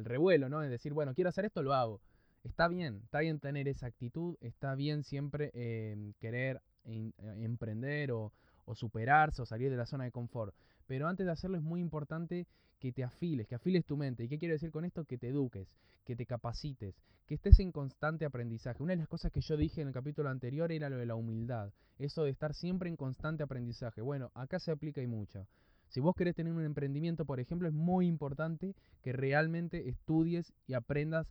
revuelo, 0.06 0.48
¿no? 0.48 0.62
Es 0.62 0.70
decir, 0.70 0.94
bueno, 0.94 1.16
quiero 1.16 1.32
hacer 1.32 1.46
esto, 1.46 1.64
lo 1.64 1.74
hago. 1.74 2.02
Está 2.44 2.68
bien, 2.68 3.02
está 3.04 3.22
bien 3.22 3.40
tener 3.40 3.68
esa 3.68 3.88
actitud, 3.88 4.38
está 4.42 4.76
bien 4.76 5.04
siempre 5.04 5.50
eh, 5.56 6.14
querer 6.20 6.62
eh, 6.86 7.12
emprender 7.44 8.12
o, 8.12 8.32
superarse 8.74 9.42
o 9.42 9.46
salir 9.46 9.70
de 9.70 9.76
la 9.76 9.86
zona 9.86 10.06
de 10.06 10.12
confort. 10.12 10.56
Pero 10.88 11.08
antes 11.08 11.26
de 11.26 11.32
hacerlo 11.32 11.58
es 11.58 11.64
muy 11.64 11.82
importante 11.82 12.48
que 12.80 12.94
te 12.94 13.04
afiles, 13.04 13.48
que 13.48 13.56
afiles 13.56 13.86
tu 13.86 13.98
mente. 13.98 14.24
¿Y 14.24 14.30
qué 14.30 14.40
quiero 14.40 14.54
decir 14.54 14.72
con 14.72 14.86
esto? 14.86 15.04
Que 15.04 15.18
te 15.18 15.28
eduques, 15.28 15.68
que 16.06 16.16
te 16.16 16.26
capacites, 16.26 16.96
que 17.28 17.36
estés 17.36 17.60
en 17.60 17.72
constante 17.72 18.26
aprendizaje. 18.26 18.82
Una 18.82 18.94
de 18.94 18.98
las 18.98 19.10
cosas 19.10 19.32
que 19.32 19.42
yo 19.42 19.58
dije 19.58 19.82
en 19.82 19.90
el 19.90 19.94
capítulo 19.94 20.30
anterior 20.30 20.72
era 20.72 20.90
lo 20.90 20.98
de 20.98 21.06
la 21.06 21.16
humildad, 21.16 21.74
eso 22.00 22.24
de 22.24 22.32
estar 22.32 22.54
siempre 22.54 22.90
en 22.90 22.96
constante 22.96 23.44
aprendizaje. 23.44 24.02
Bueno, 24.02 24.32
acá 24.34 24.60
se 24.60 24.72
aplica 24.72 25.02
y 25.02 25.08
mucho. 25.08 25.46
Si 25.92 26.00
vos 26.00 26.16
querés 26.16 26.36
tener 26.36 26.54
un 26.54 26.64
emprendimiento, 26.64 27.26
por 27.26 27.42
ejemplo, 27.42 27.68
es 27.68 27.74
muy 27.74 28.08
importante 28.08 28.76
que 29.04 29.12
realmente 29.12 29.90
estudies 29.90 30.54
y 30.66 30.74
aprendas. 30.74 31.28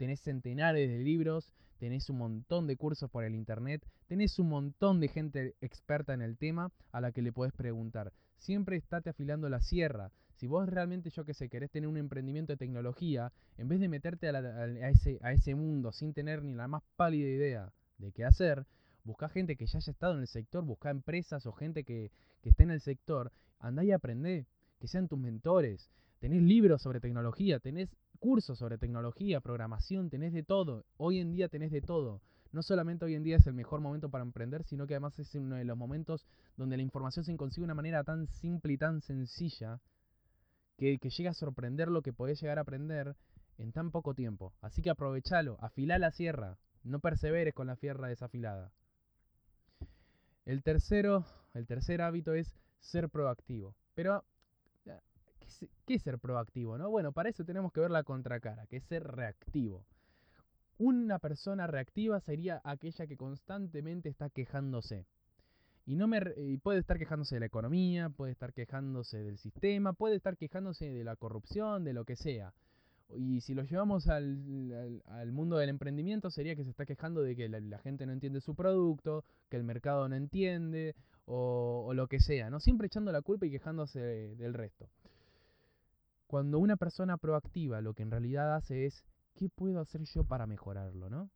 Tenés 0.00 0.20
centenares 0.20 0.88
de 0.88 0.98
libros, 1.00 1.52
tenés 1.78 2.08
un 2.08 2.16
montón 2.16 2.66
de 2.66 2.78
cursos 2.78 3.10
por 3.10 3.22
el 3.22 3.34
internet, 3.34 3.86
tenés 4.06 4.38
un 4.38 4.48
montón 4.48 4.98
de 4.98 5.08
gente 5.08 5.56
experta 5.60 6.14
en 6.14 6.22
el 6.22 6.38
tema 6.38 6.72
a 6.90 7.02
la 7.02 7.12
que 7.12 7.20
le 7.20 7.32
podés 7.32 7.52
preguntar. 7.52 8.10
Siempre 8.38 8.78
estate 8.78 9.10
afilando 9.10 9.50
la 9.50 9.60
sierra. 9.60 10.10
Si 10.36 10.46
vos 10.46 10.66
realmente, 10.66 11.10
yo 11.10 11.26
que 11.26 11.34
sé, 11.34 11.50
querés 11.50 11.70
tener 11.70 11.86
un 11.86 11.98
emprendimiento 11.98 12.54
de 12.54 12.56
tecnología, 12.56 13.30
en 13.58 13.68
vez 13.68 13.78
de 13.78 13.90
meterte 13.90 14.30
a, 14.30 14.88
ese, 14.88 15.18
a 15.20 15.34
ese 15.34 15.54
mundo 15.54 15.92
sin 15.92 16.14
tener 16.14 16.42
ni 16.42 16.54
la 16.54 16.66
más 16.66 16.82
pálida 16.96 17.28
idea 17.28 17.70
de 17.98 18.10
qué 18.10 18.24
hacer, 18.24 18.64
busca 19.04 19.28
gente 19.28 19.56
que 19.56 19.66
ya 19.66 19.80
haya 19.80 19.92
estado 19.92 20.14
en 20.14 20.20
el 20.20 20.28
sector, 20.28 20.64
busca 20.64 20.88
empresas 20.88 21.44
o 21.44 21.52
gente 21.52 21.84
que, 21.84 22.10
que 22.40 22.48
esté 22.48 22.62
en 22.62 22.70
el 22.70 22.80
sector, 22.80 23.32
andá 23.58 23.84
y 23.84 23.92
aprendé, 23.92 24.46
que 24.78 24.88
sean 24.88 25.08
tus 25.08 25.18
mentores. 25.18 25.90
Tenés 26.20 26.40
libros 26.40 26.80
sobre 26.80 27.00
tecnología, 27.00 27.60
tenés 27.60 27.94
cursos 28.20 28.58
sobre 28.58 28.78
tecnología, 28.78 29.40
programación, 29.40 30.10
tenés 30.10 30.32
de 30.32 30.44
todo. 30.44 30.84
Hoy 30.96 31.18
en 31.18 31.32
día 31.32 31.48
tenés 31.48 31.72
de 31.72 31.80
todo. 31.80 32.20
No 32.52 32.62
solamente 32.62 33.04
hoy 33.04 33.14
en 33.14 33.22
día 33.22 33.36
es 33.36 33.46
el 33.46 33.54
mejor 33.54 33.80
momento 33.80 34.10
para 34.10 34.22
emprender, 34.22 34.62
sino 34.64 34.86
que 34.86 34.94
además 34.94 35.18
es 35.18 35.34
uno 35.34 35.56
de 35.56 35.64
los 35.64 35.76
momentos 35.76 36.26
donde 36.56 36.76
la 36.76 36.82
información 36.82 37.24
se 37.24 37.36
consigue 37.36 37.62
de 37.62 37.66
una 37.66 37.74
manera 37.74 38.04
tan 38.04 38.26
simple 38.28 38.74
y 38.74 38.78
tan 38.78 39.00
sencilla 39.00 39.80
que, 40.76 40.98
llega 40.98 41.30
a 41.30 41.34
sorprender 41.34 41.88
lo 41.88 42.02
que 42.02 42.12
podés 42.12 42.40
llegar 42.40 42.58
a 42.58 42.62
aprender 42.62 43.16
en 43.58 43.72
tan 43.72 43.90
poco 43.90 44.14
tiempo. 44.14 44.52
Así 44.60 44.82
que 44.82 44.90
aprovechalo, 44.90 45.58
afilá 45.60 45.98
la 45.98 46.10
sierra, 46.10 46.58
no 46.82 47.00
perseveres 47.00 47.54
con 47.54 47.66
la 47.66 47.76
sierra 47.76 48.08
desafilada. 48.08 48.72
El 50.44 50.62
tercero, 50.62 51.24
el 51.54 51.66
tercer 51.66 52.02
hábito 52.02 52.34
es 52.34 52.52
ser 52.80 53.10
proactivo. 53.10 53.76
Pero, 53.94 54.24
¿qué 55.86 55.94
es, 55.94 56.02
ser 56.02 56.18
proactivo? 56.18 56.78
No? 56.78 56.90
Bueno, 56.90 57.12
para 57.12 57.28
eso 57.28 57.44
tenemos 57.44 57.72
que 57.72 57.80
ver 57.80 57.90
la 57.90 58.04
contracara, 58.04 58.66
que 58.66 58.76
es 58.76 58.84
ser 58.84 59.04
reactivo. 59.04 59.84
Una 60.78 61.18
persona 61.18 61.66
reactiva 61.66 62.20
sería 62.20 62.60
aquella 62.64 63.06
que 63.06 63.16
constantemente 63.16 64.08
está 64.08 64.30
quejándose. 64.30 65.06
Y, 65.84 65.96
no 65.96 66.06
me, 66.06 66.20
puede 66.62 66.78
estar 66.78 66.98
quejándose 66.98 67.36
de 67.36 67.40
la 67.40 67.46
economía, 67.46 68.10
puede 68.10 68.32
estar 68.32 68.52
quejándose 68.52 69.18
del 69.18 69.38
sistema, 69.38 69.92
puede 69.92 70.16
estar 70.16 70.36
quejándose 70.36 70.86
de 70.86 71.04
la 71.04 71.16
corrupción, 71.16 71.84
de 71.84 71.92
lo 71.92 72.04
que 72.04 72.16
sea. 72.16 72.54
Y 73.16 73.40
si 73.40 73.54
lo 73.54 73.64
llevamos 73.64 74.08
al, 74.08 74.38
mundo 75.32 75.56
del 75.56 75.68
emprendimiento, 75.68 76.30
sería 76.30 76.54
que 76.54 76.64
se 76.64 76.70
está 76.70 76.86
quejando 76.86 77.22
de 77.22 77.34
que 77.34 77.48
la, 77.48 77.78
gente 77.78 78.06
no 78.06 78.12
entiende 78.12 78.40
su 78.40 78.54
producto, 78.54 79.24
que 79.48 79.56
el 79.56 79.64
mercado 79.64 80.08
no 80.08 80.16
entiende, 80.16 80.94
o, 81.26 81.92
lo 81.94 82.06
que 82.06 82.20
sea, 82.20 82.50
¿no? 82.50 82.60
Siempre 82.60 82.86
echando 82.86 83.12
la 83.12 83.22
culpa 83.22 83.46
y 83.46 83.50
quejándose 83.50 83.98
del 84.36 84.54
resto. 84.54 84.88
Cuando 86.30 86.60
una 86.60 86.76
persona 86.76 87.16
proactiva 87.16 87.80
lo 87.80 87.92
que 87.92 88.04
en 88.04 88.12
realidad 88.12 88.54
hace 88.54 88.86
es, 88.86 89.04
¿qué 89.34 89.48
puedo 89.48 89.80
hacer 89.80 90.02
yo 90.04 90.22
para 90.22 90.46
mejorarlo, 90.46 91.10
no? 91.10 91.28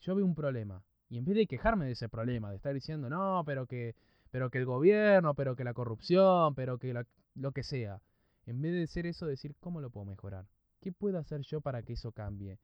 Yo 0.00 0.16
veo 0.16 0.24
un 0.24 0.34
problema, 0.34 0.82
y 1.08 1.18
en 1.18 1.24
vez 1.24 1.36
de 1.36 1.46
quejarme 1.46 1.84
de 1.84 1.92
ese 1.92 2.08
problema, 2.08 2.50
de 2.50 2.56
estar 2.56 2.74
diciendo, 2.74 3.08
no, 3.08 3.44
pero 3.46 3.68
que, 3.68 3.94
pero 4.32 4.50
que 4.50 4.58
el 4.58 4.64
gobierno, 4.64 5.34
pero 5.34 5.54
que 5.54 5.62
la 5.62 5.72
corrupción, 5.72 6.56
pero 6.56 6.78
que 6.78 7.00
lo 7.36 7.52
que 7.52 7.62
sea, 7.62 8.02
en 8.44 8.60
vez 8.60 8.72
de 8.72 8.88
ser 8.88 9.06
eso, 9.06 9.24
decir, 9.24 9.54
¿cómo 9.60 9.80
lo 9.80 9.88
puedo 9.88 10.06
mejorar? 10.06 10.48
¿Qué 10.80 10.90
puedo 10.90 11.16
hacer 11.20 11.42
yo 11.42 11.60
para 11.60 11.84
que 11.84 11.92
eso 11.92 12.10
cambie? 12.10 12.58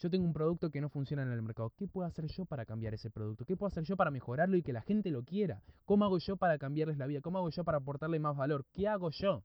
Yo 0.00 0.10
tengo 0.10 0.26
un 0.26 0.32
producto 0.32 0.70
que 0.70 0.80
no 0.80 0.88
funciona 0.88 1.22
en 1.22 1.30
el 1.30 1.42
mercado. 1.42 1.70
¿Qué 1.76 1.86
puedo 1.86 2.08
hacer 2.08 2.26
yo 2.26 2.44
para 2.44 2.66
cambiar 2.66 2.92
ese 2.92 3.10
producto? 3.10 3.44
¿Qué 3.44 3.56
puedo 3.56 3.68
hacer 3.68 3.84
yo 3.84 3.96
para 3.96 4.10
mejorarlo 4.10 4.56
y 4.56 4.64
que 4.64 4.72
la 4.72 4.82
gente 4.82 5.12
lo 5.12 5.22
quiera? 5.22 5.62
¿Cómo 5.84 6.06
hago 6.06 6.18
yo 6.18 6.36
para 6.36 6.58
cambiarles 6.58 6.98
la 6.98 7.06
vida? 7.06 7.20
¿Cómo 7.20 7.38
hago 7.38 7.50
yo 7.50 7.62
para 7.62 7.78
aportarle 7.78 8.18
más 8.18 8.36
valor? 8.36 8.66
¿Qué 8.72 8.88
hago 8.88 9.10
yo? 9.10 9.44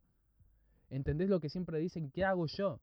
¿Entendés 0.89 1.29
lo 1.29 1.39
que 1.39 1.50
siempre 1.50 1.79
dicen? 1.79 2.12
¿Qué 2.12 2.25
hago 2.25 2.46
yo? 2.48 2.79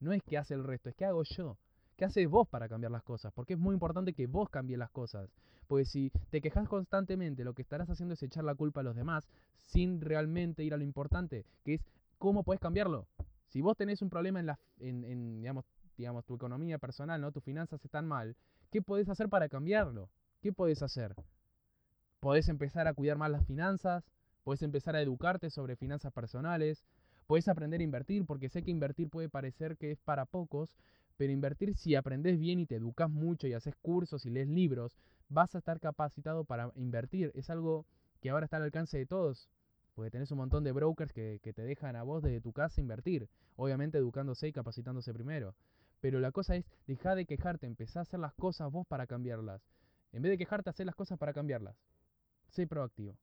No 0.00 0.12
es 0.12 0.22
que 0.22 0.38
hace 0.38 0.54
el 0.54 0.64
resto, 0.64 0.88
es 0.88 0.94
que 0.94 1.04
hago 1.04 1.22
yo. 1.22 1.56
¿Qué 1.96 2.04
haces 2.04 2.28
vos 2.28 2.46
para 2.46 2.68
cambiar 2.68 2.92
las 2.92 3.02
cosas? 3.02 3.32
Porque 3.32 3.54
es 3.54 3.58
muy 3.58 3.72
importante 3.72 4.12
que 4.12 4.26
vos 4.26 4.50
cambies 4.50 4.78
las 4.78 4.90
cosas. 4.90 5.30
Porque 5.66 5.86
si 5.86 6.10
te 6.30 6.40
quejas 6.40 6.68
constantemente, 6.68 7.42
lo 7.42 7.54
que 7.54 7.62
estarás 7.62 7.88
haciendo 7.88 8.14
es 8.14 8.22
echar 8.22 8.44
la 8.44 8.54
culpa 8.54 8.80
a 8.80 8.84
los 8.84 8.94
demás 8.94 9.26
sin 9.58 10.00
realmente 10.00 10.62
ir 10.62 10.74
a 10.74 10.76
lo 10.76 10.84
importante, 10.84 11.44
que 11.64 11.74
es 11.74 11.80
cómo 12.18 12.44
puedes 12.44 12.60
cambiarlo. 12.60 13.06
Si 13.48 13.62
vos 13.62 13.76
tenés 13.76 14.02
un 14.02 14.10
problema 14.10 14.40
en, 14.40 14.46
la, 14.46 14.58
en, 14.78 15.40
digamos, 15.40 15.64
digamos, 15.96 16.24
tu 16.24 16.34
economía 16.34 16.78
personal, 16.78 17.20
¿no? 17.20 17.32
Tus 17.32 17.42
finanzas 17.42 17.84
están 17.84 18.06
mal, 18.06 18.36
¿qué 18.70 18.82
podés 18.82 19.08
hacer 19.08 19.28
para 19.28 19.48
cambiarlo? 19.48 20.10
¿Qué 20.42 20.52
podés 20.52 20.82
hacer? 20.82 21.14
Podés 22.20 22.48
empezar 22.48 22.86
a 22.86 22.94
cuidar 22.94 23.16
más 23.16 23.30
las 23.30 23.46
finanzas, 23.46 24.04
podés 24.44 24.62
empezar 24.62 24.94
a 24.94 25.00
educarte 25.00 25.50
sobre 25.50 25.76
finanzas 25.76 26.12
personales, 26.12 26.84
podés 27.26 27.48
aprender 27.48 27.80
a 27.80 27.84
invertir, 27.84 28.24
porque 28.24 28.48
sé 28.48 28.62
que 28.62 28.70
invertir 28.70 29.08
puede 29.08 29.28
parecer 29.28 29.76
que 29.76 29.92
es 29.92 30.00
para 30.00 30.26
pocos, 30.26 30.76
pero 31.16 31.32
invertir 31.32 31.74
si 31.76 31.94
aprendes 31.94 32.38
bien 32.38 32.60
y 32.60 32.66
te 32.66 32.76
educas 32.76 33.10
mucho 33.10 33.46
y 33.46 33.54
haces 33.54 33.74
cursos 33.76 34.26
y 34.26 34.30
lees 34.30 34.48
libros, 34.48 34.96
vas 35.28 35.54
a 35.54 35.58
estar 35.58 35.80
capacitado 35.80 36.44
para 36.44 36.70
invertir. 36.76 37.32
Es 37.34 37.50
algo 37.50 37.86
que 38.20 38.30
ahora 38.30 38.44
está 38.44 38.58
al 38.58 38.64
alcance 38.64 38.98
de 38.98 39.06
todos. 39.06 39.48
Porque 39.94 40.10
tenés 40.10 40.30
un 40.30 40.38
montón 40.38 40.62
de 40.62 40.72
brokers 40.72 41.12
que, 41.12 41.40
te 41.40 41.62
dejan 41.62 41.96
a 41.96 42.02
vos 42.02 42.22
desde 42.22 42.42
tu 42.42 42.52
casa 42.52 42.80
invertir. 42.80 43.28
Obviamente 43.56 43.96
educándose 43.96 44.48
y 44.48 44.52
capacitándose 44.52 45.14
primero. 45.14 45.54
Pero 46.00 46.20
la 46.20 46.32
cosa 46.32 46.54
es, 46.56 46.66
deja 46.86 47.14
de 47.14 47.24
quejarte, 47.24 47.66
empezá 47.66 48.00
a 48.00 48.02
hacer 48.02 48.20
las 48.20 48.34
cosas 48.34 48.70
vos 48.70 48.86
para 48.86 49.06
cambiarlas. 49.06 49.62
En 50.12 50.22
vez 50.22 50.30
de 50.30 50.38
quejarte, 50.38 50.68
hacer 50.68 50.84
las 50.84 50.94
cosas 50.94 51.18
para 51.18 51.32
cambiarlas. 51.32 51.76
Sé 52.48 52.66
proactivo. 52.66 53.16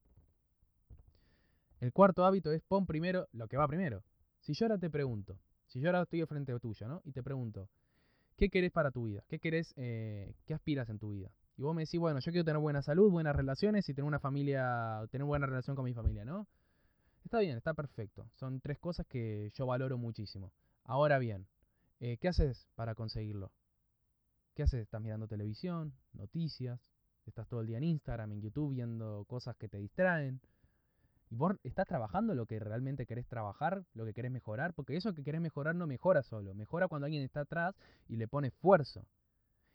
El 1.83 1.91
cuarto 1.91 2.23
hábito 2.23 2.53
es 2.53 2.61
pon 2.61 2.85
primero 2.85 3.27
lo 3.33 3.49
que 3.49 3.57
va 3.57 3.67
primero. 3.67 4.05
Si 4.39 4.53
yo 4.53 4.67
ahora 4.67 4.77
te 4.77 4.89
pregunto, 4.89 5.37
si 5.67 5.81
yo 5.81 5.89
ahora 5.89 6.03
estoy 6.03 6.25
frente 6.25 6.53
a 6.53 6.57
tuyo, 6.57 6.87
¿no? 6.87 7.01
Y 7.03 7.11
te 7.11 7.21
pregunto, 7.21 7.67
¿qué 8.37 8.49
querés 8.49 8.71
para 8.71 8.89
tu 8.89 9.03
vida? 9.03 9.25
¿Qué 9.27 9.37
querés, 9.37 9.73
eh, 9.75 10.33
qué 10.45 10.53
aspiras 10.53 10.87
en 10.87 10.97
tu 10.97 11.11
vida? 11.11 11.29
Y 11.57 11.61
vos 11.61 11.75
me 11.75 11.81
decís, 11.81 11.99
bueno, 11.99 12.21
yo 12.21 12.31
quiero 12.31 12.45
tener 12.45 12.61
buena 12.61 12.81
salud, 12.81 13.11
buenas 13.11 13.35
relaciones 13.35 13.89
y 13.89 13.93
tener 13.93 14.07
una 14.07 14.21
familia, 14.21 15.05
tener 15.11 15.25
buena 15.25 15.45
relación 15.45 15.75
con 15.75 15.83
mi 15.83 15.93
familia, 15.93 16.23
¿no? 16.23 16.47
Está 17.25 17.39
bien, 17.39 17.57
está 17.57 17.73
perfecto. 17.73 18.29
Son 18.35 18.61
tres 18.61 18.79
cosas 18.79 19.05
que 19.05 19.51
yo 19.53 19.65
valoro 19.65 19.97
muchísimo. 19.97 20.53
Ahora 20.85 21.19
bien, 21.19 21.47
eh, 21.99 22.15
¿qué 22.15 22.29
haces 22.29 22.65
para 22.75 22.95
conseguirlo? 22.95 23.51
¿Qué 24.55 24.63
haces? 24.63 24.83
¿Estás 24.83 25.01
mirando 25.01 25.27
televisión, 25.27 25.93
noticias? 26.13 26.79
¿Estás 27.25 27.49
todo 27.49 27.59
el 27.59 27.67
día 27.67 27.77
en 27.77 27.83
Instagram, 27.83 28.31
en 28.31 28.39
YouTube 28.39 28.71
viendo 28.71 29.25
cosas 29.27 29.57
que 29.57 29.67
te 29.67 29.79
distraen? 29.79 30.39
¿Y 31.33 31.35
vos 31.35 31.55
estás 31.63 31.87
trabajando 31.87 32.35
lo 32.35 32.45
que 32.45 32.59
realmente 32.59 33.07
querés 33.07 33.25
trabajar, 33.25 33.83
lo 33.95 34.05
que 34.05 34.13
querés 34.13 34.29
mejorar? 34.29 34.75
Porque 34.75 34.95
eso 34.95 35.15
que 35.15 35.23
querés 35.23 35.41
mejorar 35.41 35.73
no 35.73 35.87
mejora 35.87 36.21
solo, 36.21 36.53
mejora 36.53 36.87
cuando 36.87 37.05
alguien 37.05 37.23
está 37.23 37.39
atrás 37.39 37.73
y 38.07 38.17
le 38.17 38.27
pone 38.27 38.49
esfuerzo. 38.49 39.07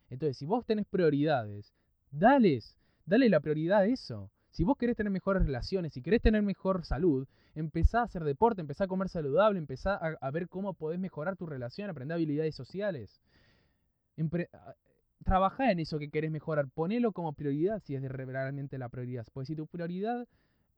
Entonces, 0.09 0.37
si 0.37 0.45
vos 0.45 0.65
tenés 0.65 0.85
prioridades, 0.85 1.73
dales, 2.11 2.77
dale 3.05 3.27
la 3.27 3.41
prioridad 3.41 3.79
a 3.79 3.85
eso. 3.87 4.31
Si 4.51 4.63
vos 4.63 4.77
querés 4.77 4.95
tener 4.95 5.11
mejores 5.11 5.43
relaciones, 5.43 5.91
si 5.91 6.01
querés 6.01 6.21
tener 6.21 6.43
mejor 6.43 6.85
salud, 6.85 7.27
empezá 7.55 7.99
a 7.99 8.03
hacer 8.03 8.23
deporte, 8.23 8.61
empezá 8.61 8.85
a 8.85 8.87
comer 8.87 9.09
saludable, 9.09 9.59
empezá 9.59 9.95
a, 9.95 10.31
ver 10.31 10.47
cómo 10.47 10.73
podés 10.73 10.97
mejorar 10.97 11.35
tu 11.35 11.45
relación, 11.45 11.89
aprender 11.89 12.15
habilidades 12.15 12.55
sociales. 12.55 13.19
trabajá 15.25 15.73
en 15.73 15.79
eso 15.79 15.99
que 15.99 16.09
querés 16.09 16.31
mejorar, 16.31 16.69
ponelo 16.69 17.11
como 17.11 17.33
prioridad 17.33 17.81
si 17.83 17.95
es 17.95 18.01
realmente 18.01 18.77
la 18.77 18.87
prioridad. 18.87 19.27
Pues 19.33 19.49
si 19.49 19.57
tu 19.57 19.67
prioridad 19.67 20.25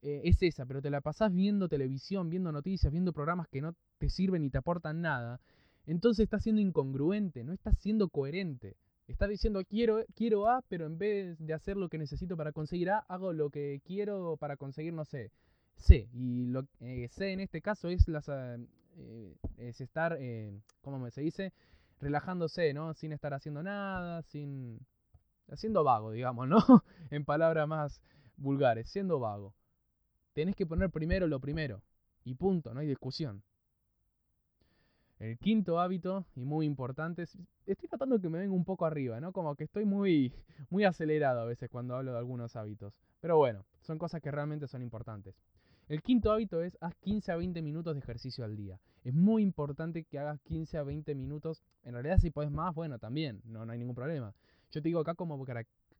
eh, 0.01 0.21
es 0.23 0.41
esa, 0.41 0.65
pero 0.65 0.81
te 0.81 0.89
la 0.89 1.01
pasás 1.01 1.33
viendo 1.33 1.69
televisión, 1.69 2.29
viendo 2.29 2.51
noticias, 2.51 2.91
viendo 2.91 3.13
programas 3.13 3.47
que 3.47 3.61
no 3.61 3.75
te 3.97 4.09
sirven 4.09 4.41
ni 4.41 4.49
te 4.49 4.57
aportan 4.57 5.01
nada, 5.01 5.39
entonces 5.85 6.23
estás 6.23 6.43
siendo 6.43 6.61
incongruente, 6.61 7.43
no 7.43 7.53
estás 7.53 7.77
siendo 7.79 8.09
coherente. 8.09 8.75
Está 9.07 9.27
diciendo 9.27 9.61
quiero, 9.67 10.05
quiero 10.15 10.47
A, 10.47 10.61
pero 10.69 10.85
en 10.85 10.97
vez 10.97 11.37
de 11.39 11.53
hacer 11.53 11.75
lo 11.75 11.89
que 11.89 11.97
necesito 11.97 12.37
para 12.37 12.51
conseguir 12.51 12.91
A, 12.91 12.99
hago 12.99 13.33
lo 13.33 13.49
que 13.49 13.81
quiero 13.83 14.37
para 14.37 14.57
conseguir, 14.57 14.93
no 14.93 15.05
sé, 15.05 15.31
C. 15.75 16.07
Y 16.13 16.45
lo 16.45 16.65
eh, 16.79 17.07
C 17.09 17.31
en 17.33 17.41
este 17.41 17.61
caso 17.61 17.89
es, 17.89 18.05
ah, 18.29 18.57
eh, 18.97 19.35
es 19.57 19.81
estar, 19.81 20.15
eh, 20.19 20.51
¿cómo 20.81 21.09
se 21.09 21.21
dice? 21.21 21.53
Relajándose, 21.99 22.73
¿no? 22.73 22.93
Sin 22.93 23.11
estar 23.11 23.33
haciendo 23.33 23.63
nada, 23.63 24.21
sin... 24.23 24.79
Haciendo 25.49 25.83
vago, 25.83 26.11
digamos, 26.11 26.47
¿no? 26.47 26.57
en 27.11 27.25
palabras 27.25 27.67
más 27.67 28.01
vulgares, 28.37 28.89
siendo 28.89 29.19
vago. 29.19 29.53
Tenés 30.33 30.55
que 30.55 30.65
poner 30.65 30.89
primero 30.89 31.27
lo 31.27 31.39
primero. 31.39 31.81
Y 32.23 32.35
punto, 32.35 32.73
no 32.73 32.79
hay 32.79 32.87
discusión. 32.87 33.43
El 35.19 35.37
quinto 35.37 35.79
hábito, 35.79 36.25
y 36.35 36.45
muy 36.45 36.65
importante, 36.65 37.23
estoy 37.23 37.87
tratando 37.89 38.19
que 38.19 38.27
me 38.27 38.39
venga 38.39 38.55
un 38.55 38.65
poco 38.65 38.85
arriba, 38.85 39.19
¿no? 39.19 39.31
Como 39.31 39.55
que 39.55 39.65
estoy 39.65 39.85
muy, 39.85 40.33
muy 40.71 40.83
acelerado 40.83 41.41
a 41.41 41.45
veces 41.45 41.69
cuando 41.69 41.95
hablo 41.95 42.13
de 42.13 42.17
algunos 42.17 42.55
hábitos. 42.55 42.95
Pero 43.19 43.37
bueno, 43.37 43.63
son 43.81 43.99
cosas 43.99 44.19
que 44.21 44.31
realmente 44.31 44.67
son 44.67 44.81
importantes. 44.81 45.35
El 45.87 46.01
quinto 46.01 46.31
hábito 46.31 46.63
es 46.63 46.75
haz 46.81 46.95
15 46.95 47.33
a 47.33 47.35
20 47.35 47.61
minutos 47.61 47.93
de 47.93 47.99
ejercicio 47.99 48.43
al 48.45 48.55
día. 48.55 48.79
Es 49.03 49.13
muy 49.13 49.43
importante 49.43 50.05
que 50.05 50.17
hagas 50.17 50.39
15 50.41 50.77
a 50.77 50.83
20 50.83 51.13
minutos. 51.13 51.61
En 51.83 51.93
realidad 51.93 52.17
si 52.17 52.31
puedes 52.31 52.51
más, 52.51 52.73
bueno, 52.73 52.97
también, 52.97 53.41
no, 53.45 53.61
hay 53.61 53.77
ningún 53.77 53.95
problema. 53.95 54.33
Yo 54.71 54.81
te 54.81 54.89
digo 54.89 55.01
acá 55.01 55.13
como 55.13 55.45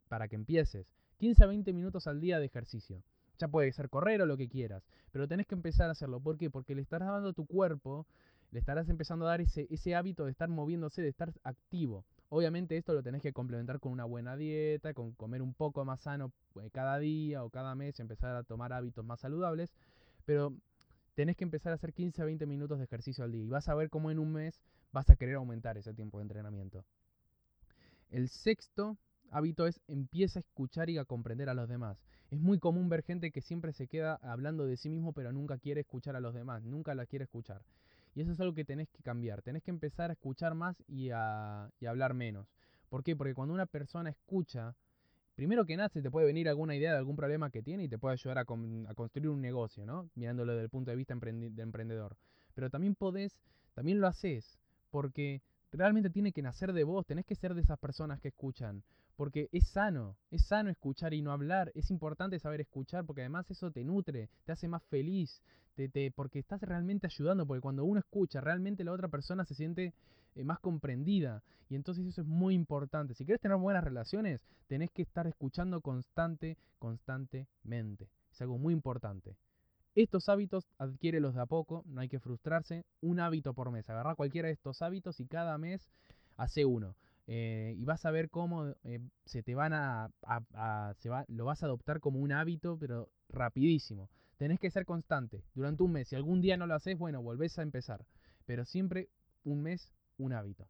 para 0.08 0.28
que 0.28 0.36
empieces. 0.36 0.88
15 1.18 1.44
a 1.44 1.48
20 1.48 1.74
minutos 1.74 2.08
al 2.08 2.22
día 2.22 2.40
de 2.40 2.46
ejercicio. 2.46 3.04
Ya 3.42 3.48
puede 3.48 3.72
ser 3.74 3.90
correr 3.90 4.22
o 4.22 4.26
lo 4.26 4.38
que 4.38 4.48
quieras, 4.48 4.84
pero 5.12 5.28
tenés 5.28 5.48
que 5.48 5.56
empezar 5.56 5.90
a 5.90 5.94
hacerlo. 5.94 6.20
¿Por 6.20 6.38
qué? 6.38 6.50
Porque 6.50 6.76
le 6.76 6.82
estarás 6.82 7.10
dando 7.10 7.30
a 7.30 7.34
tu 7.34 7.46
cuerpo 7.46 8.06
le 8.52 8.60
estarás 8.60 8.90
empezando 8.90 9.26
a 9.26 9.30
dar 9.30 9.42
ese, 9.42 9.68
ese 9.70 9.96
hábito 9.96 10.26
de 10.26 10.32
estar 10.32 10.50
moviéndose, 10.50 11.02
de 11.02 11.08
estar 11.08 11.34
activo. 11.44 12.06
Obviamente 12.30 12.78
esto 12.78 12.94
lo 12.94 13.02
tenés 13.02 13.22
que 13.22 13.34
complementar 13.34 13.80
con 13.80 13.92
una 13.92 14.06
buena 14.06 14.36
dieta, 14.36 14.94
con 14.94 15.14
comer 15.14 15.42
un 15.42 15.54
poco 15.54 15.84
más 15.86 16.02
sano 16.02 16.32
eh, 16.62 16.70
cada 16.72 17.00
día 17.00 17.44
o 17.44 17.50
cada 17.50 17.76
mes, 17.76 18.00
empezar 18.00 18.36
a 18.36 18.44
tomar 18.44 18.74
hábitos 18.74 19.06
más 19.06 19.22
saludables, 19.22 19.74
pero 20.26 20.54
tenés 21.16 21.38
que 21.38 21.46
empezar 21.46 21.72
a 21.72 21.76
hacer 21.76 21.94
15 21.94 22.22
a 22.22 22.26
20 22.26 22.46
minutos 22.46 22.78
de 22.78 22.86
ejercicio 22.86 23.24
al 23.24 23.32
día 23.32 23.44
y 23.44 23.50
vas 23.50 23.70
a 23.70 23.76
ver 23.76 23.90
cómo 23.90 24.12
en 24.12 24.20
un 24.20 24.34
mes 24.34 24.62
vas 24.92 25.10
a 25.10 25.16
querer 25.16 25.36
aumentar 25.36 25.78
ese 25.78 25.94
tiempo 25.94 26.18
de 26.18 26.24
entrenamiento. 26.24 26.86
El 28.10 28.28
sexto 28.28 28.98
hábito 29.30 29.66
es 29.66 29.80
empieza 29.88 30.40
a 30.40 30.42
escuchar 30.42 30.90
y 30.90 30.98
a 30.98 31.06
comprender 31.06 31.48
a 31.48 31.54
los 31.54 31.70
demás. 31.70 32.04
Es 32.32 32.40
muy 32.40 32.60
común 32.60 32.88
ver 32.88 33.04
gente 33.04 33.30
que 33.30 33.42
siempre 33.42 33.74
se 33.74 33.88
queda 33.88 34.16
hablando 34.24 34.66
de 34.66 34.78
sí 34.78 34.90
mismo 34.90 35.12
pero 35.12 35.34
nunca 35.34 35.58
quiere 35.58 35.82
escuchar 35.82 36.16
a 36.16 36.22
los 36.22 36.34
demás, 36.34 36.64
nunca 36.64 36.96
la 36.96 37.06
quiere 37.06 37.26
escuchar. 37.26 37.62
Y 38.16 38.22
eso 38.22 38.32
es 38.32 38.40
algo 38.40 38.54
que 38.54 38.64
tenés 38.64 38.90
que 38.90 39.04
cambiar. 39.04 39.42
Tenés 39.42 39.64
que 39.64 39.72
empezar 39.72 40.10
a 40.10 40.14
escuchar 40.14 40.56
más 40.56 40.82
y 40.88 41.10
a, 41.12 41.70
hablar 41.86 42.14
menos. 42.14 42.48
¿Por 42.90 43.04
qué? 43.04 43.16
Porque 43.18 43.34
cuando 43.34 43.54
una 43.54 43.66
persona 43.66 44.10
escucha, 44.10 44.76
primero 45.36 45.66
que 45.66 45.76
nada 45.76 45.90
se 45.90 46.02
te 46.02 46.10
puede 46.10 46.26
venir 46.26 46.48
alguna 46.48 46.76
idea 46.76 46.92
de 46.92 46.98
algún 46.98 47.18
problema 47.18 47.50
que 47.50 47.62
tiene 47.62 47.84
y 47.84 47.90
te 47.90 47.98
puede 47.98 48.14
ayudar 48.14 48.38
a, 48.38 48.46
construir 48.46 49.30
un 49.30 49.42
negocio, 49.42 49.86
¿no? 49.86 50.10
Mirándolo 50.16 50.54
desde 50.54 50.64
el 50.64 50.70
punto 50.70 50.92
de 50.92 50.98
vista 50.98 51.14
de 51.16 51.62
emprendedor. 51.62 52.16
Pero 52.54 52.70
también 52.70 52.96
podés, 52.96 53.40
también 53.74 54.00
lo 54.00 54.08
haces 54.08 54.58
porque 54.90 55.42
realmente 55.72 56.10
tiene 56.10 56.32
que 56.32 56.42
nacer 56.42 56.74
de 56.74 56.84
vos, 56.84 57.06
tenés 57.06 57.26
que 57.26 57.36
ser 57.36 57.56
de 57.56 57.62
esas 57.62 57.80
personas 57.80 58.20
que 58.20 58.30
escuchan, 58.30 58.84
porque 59.16 59.50
es 59.52 59.68
sano, 59.68 60.18
es 60.30 60.46
sano 60.46 60.70
escuchar 60.70 61.14
y 61.14 61.22
no 61.22 61.32
hablar, 61.32 61.72
es 61.76 61.92
importante 61.92 62.40
saber 62.40 62.62
escuchar, 62.62 63.06
porque 63.06 63.22
además 63.22 63.50
eso 63.52 63.72
te 63.72 63.84
nutre, 63.84 64.30
te 64.46 64.52
hace 64.52 64.68
más 64.68 64.84
feliz, 64.84 65.42
te, 65.76 66.12
porque 66.12 66.40
estás 66.40 66.62
realmente 66.62 67.08
ayudando, 67.08 67.46
porque 67.46 67.62
cuando 67.62 67.86
uno 67.86 68.00
escucha, 68.00 68.42
realmente 68.42 68.84
la 68.84 68.92
otra 68.92 69.08
persona 69.08 69.46
se 69.46 69.56
siente 69.56 69.94
eh, 70.36 70.44
más 70.44 70.60
comprendida, 70.60 71.44
y 71.70 71.76
entonces 71.76 72.06
eso 72.06 72.22
es 72.22 72.28
muy 72.28 72.54
importante. 72.54 73.14
Si 73.14 73.26
quieres 73.26 73.42
tener 73.42 73.58
buenas 73.58 73.84
relaciones, 73.84 74.46
tenés 74.68 74.92
que 74.92 75.02
estar 75.02 75.28
escuchando 75.28 75.82
constante, 75.82 76.58
constantemente, 76.80 78.10
es 78.32 78.42
algo 78.42 78.58
muy 78.58 78.74
importante. 78.74 79.36
Estos 79.94 80.30
hábitos 80.30 80.70
adquiérelos 80.78 81.36
de 81.36 81.42
a 81.42 81.46
poco, 81.46 81.84
no 81.86 82.00
hay 82.00 82.08
que 82.08 82.20
frustrarse. 82.20 82.86
Un 83.02 83.20
hábito 83.20 83.54
por 83.54 83.72
mes. 83.72 83.90
Agarra 83.90 84.16
cualquiera 84.16 84.48
de 84.48 84.54
estos 84.54 84.82
hábitos 84.82 85.20
y 85.20 85.26
cada 85.26 85.58
mes 85.58 85.82
hace 86.38 86.64
uno. 86.64 86.96
Eh, 87.28 87.76
y 87.78 87.86
vas 87.86 88.06
a 88.06 88.12
ver 88.12 88.30
cómo 88.30 88.74
eh, 88.84 89.00
se 89.26 89.44
te 89.44 89.56
van 89.56 89.74
a, 89.74 90.10
se 90.98 91.10
va, 91.10 91.26
lo 91.28 91.46
vas 91.46 91.64
a 91.64 91.68
adoptar 91.68 92.00
como 92.00 92.20
un 92.20 92.32
hábito, 92.32 92.78
pero 92.78 93.10
rapidísimo. 93.30 94.10
Tenés 94.38 94.60
que 94.60 94.72
ser 94.72 94.86
constante 94.86 95.44
durante 95.54 95.84
un 95.84 95.92
mes. 95.92 96.08
Si 96.08 96.16
algún 96.16 96.42
día 96.42 96.58
no 96.58 96.68
lo 96.68 96.74
haces, 96.74 96.98
bueno, 96.98 97.22
volvés 97.22 97.60
a 97.60 97.62
empezar. 97.62 98.06
Pero 98.46 98.66
siempre 98.66 99.10
un 99.44 99.62
mes, 99.62 99.94
un 100.18 100.34
hábito. 100.34 100.68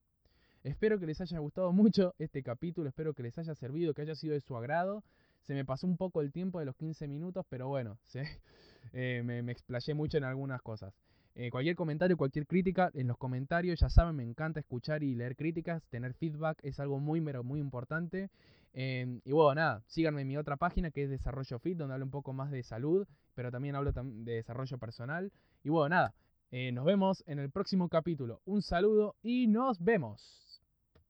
Espero 0.63 0.99
que 0.99 1.07
les 1.07 1.19
haya 1.21 1.39
gustado 1.39 1.71
mucho 1.71 2.13
este 2.19 2.43
capítulo, 2.43 2.89
espero 2.89 3.13
que 3.13 3.23
les 3.23 3.37
haya 3.37 3.55
servido, 3.55 3.93
que 3.93 4.03
haya 4.03 4.15
sido 4.15 4.33
de 4.33 4.41
su 4.41 4.55
agrado. 4.55 5.03
Se 5.41 5.55
me 5.55 5.65
pasó 5.65 5.87
un 5.87 5.97
poco 5.97 6.21
el 6.21 6.31
tiempo 6.31 6.59
de 6.59 6.65
los 6.65 6.75
15 6.75 7.07
minutos, 7.07 7.45
pero 7.49 7.67
bueno, 7.67 7.97
eh, 8.93 9.23
me, 9.25 9.41
me, 9.41 9.51
explayé 9.51 9.95
mucho 9.95 10.17
en 10.17 10.23
algunas 10.23 10.61
cosas. 10.61 10.93
Eh, 11.33 11.49
cualquier 11.49 11.75
comentario, 11.75 12.17
cualquier 12.17 12.45
crítica, 12.45 12.91
en 12.93 13.07
los 13.07 13.17
comentarios, 13.17 13.79
ya 13.79 13.89
saben, 13.89 14.15
me 14.15 14.23
encanta 14.23 14.59
escuchar 14.59 15.01
y 15.03 15.15
leer 15.15 15.35
críticas, 15.35 15.81
tener 15.89 16.13
feedback 16.13 16.59
es 16.61 16.79
algo 16.79 16.99
muy, 16.99 17.21
muy 17.21 17.59
importante. 17.59 18.29
Em, 18.73 19.21
y 19.23 19.31
bueno, 19.31 19.55
nada, 19.55 19.83
síganme 19.87 20.21
en 20.21 20.27
mi 20.27 20.37
otra 20.37 20.57
página 20.57 20.91
que 20.91 21.03
es 21.03 21.09
Desarrollo 21.09 21.59
Fit, 21.59 21.77
donde 21.77 21.93
hablo 21.93 22.05
un 22.05 22.11
poco 22.11 22.33
más 22.33 22.51
de 22.51 22.63
salud, 22.63 23.07
pero 23.33 23.51
también 23.51 23.75
hablo 23.75 23.91
de 23.91 24.33
desarrollo 24.33 24.77
personal. 24.77 25.31
Y 25.63 25.69
bueno, 25.69 25.89
nada, 25.89 26.13
eh, 26.51 26.71
nos 26.73 26.85
vemos 26.85 27.23
en 27.27 27.39
el 27.39 27.49
próximo 27.49 27.87
capítulo. 27.87 28.41
Un 28.45 28.61
saludo 28.61 29.15
y 29.21 29.47
nos 29.47 29.79
vemos. 29.81 30.50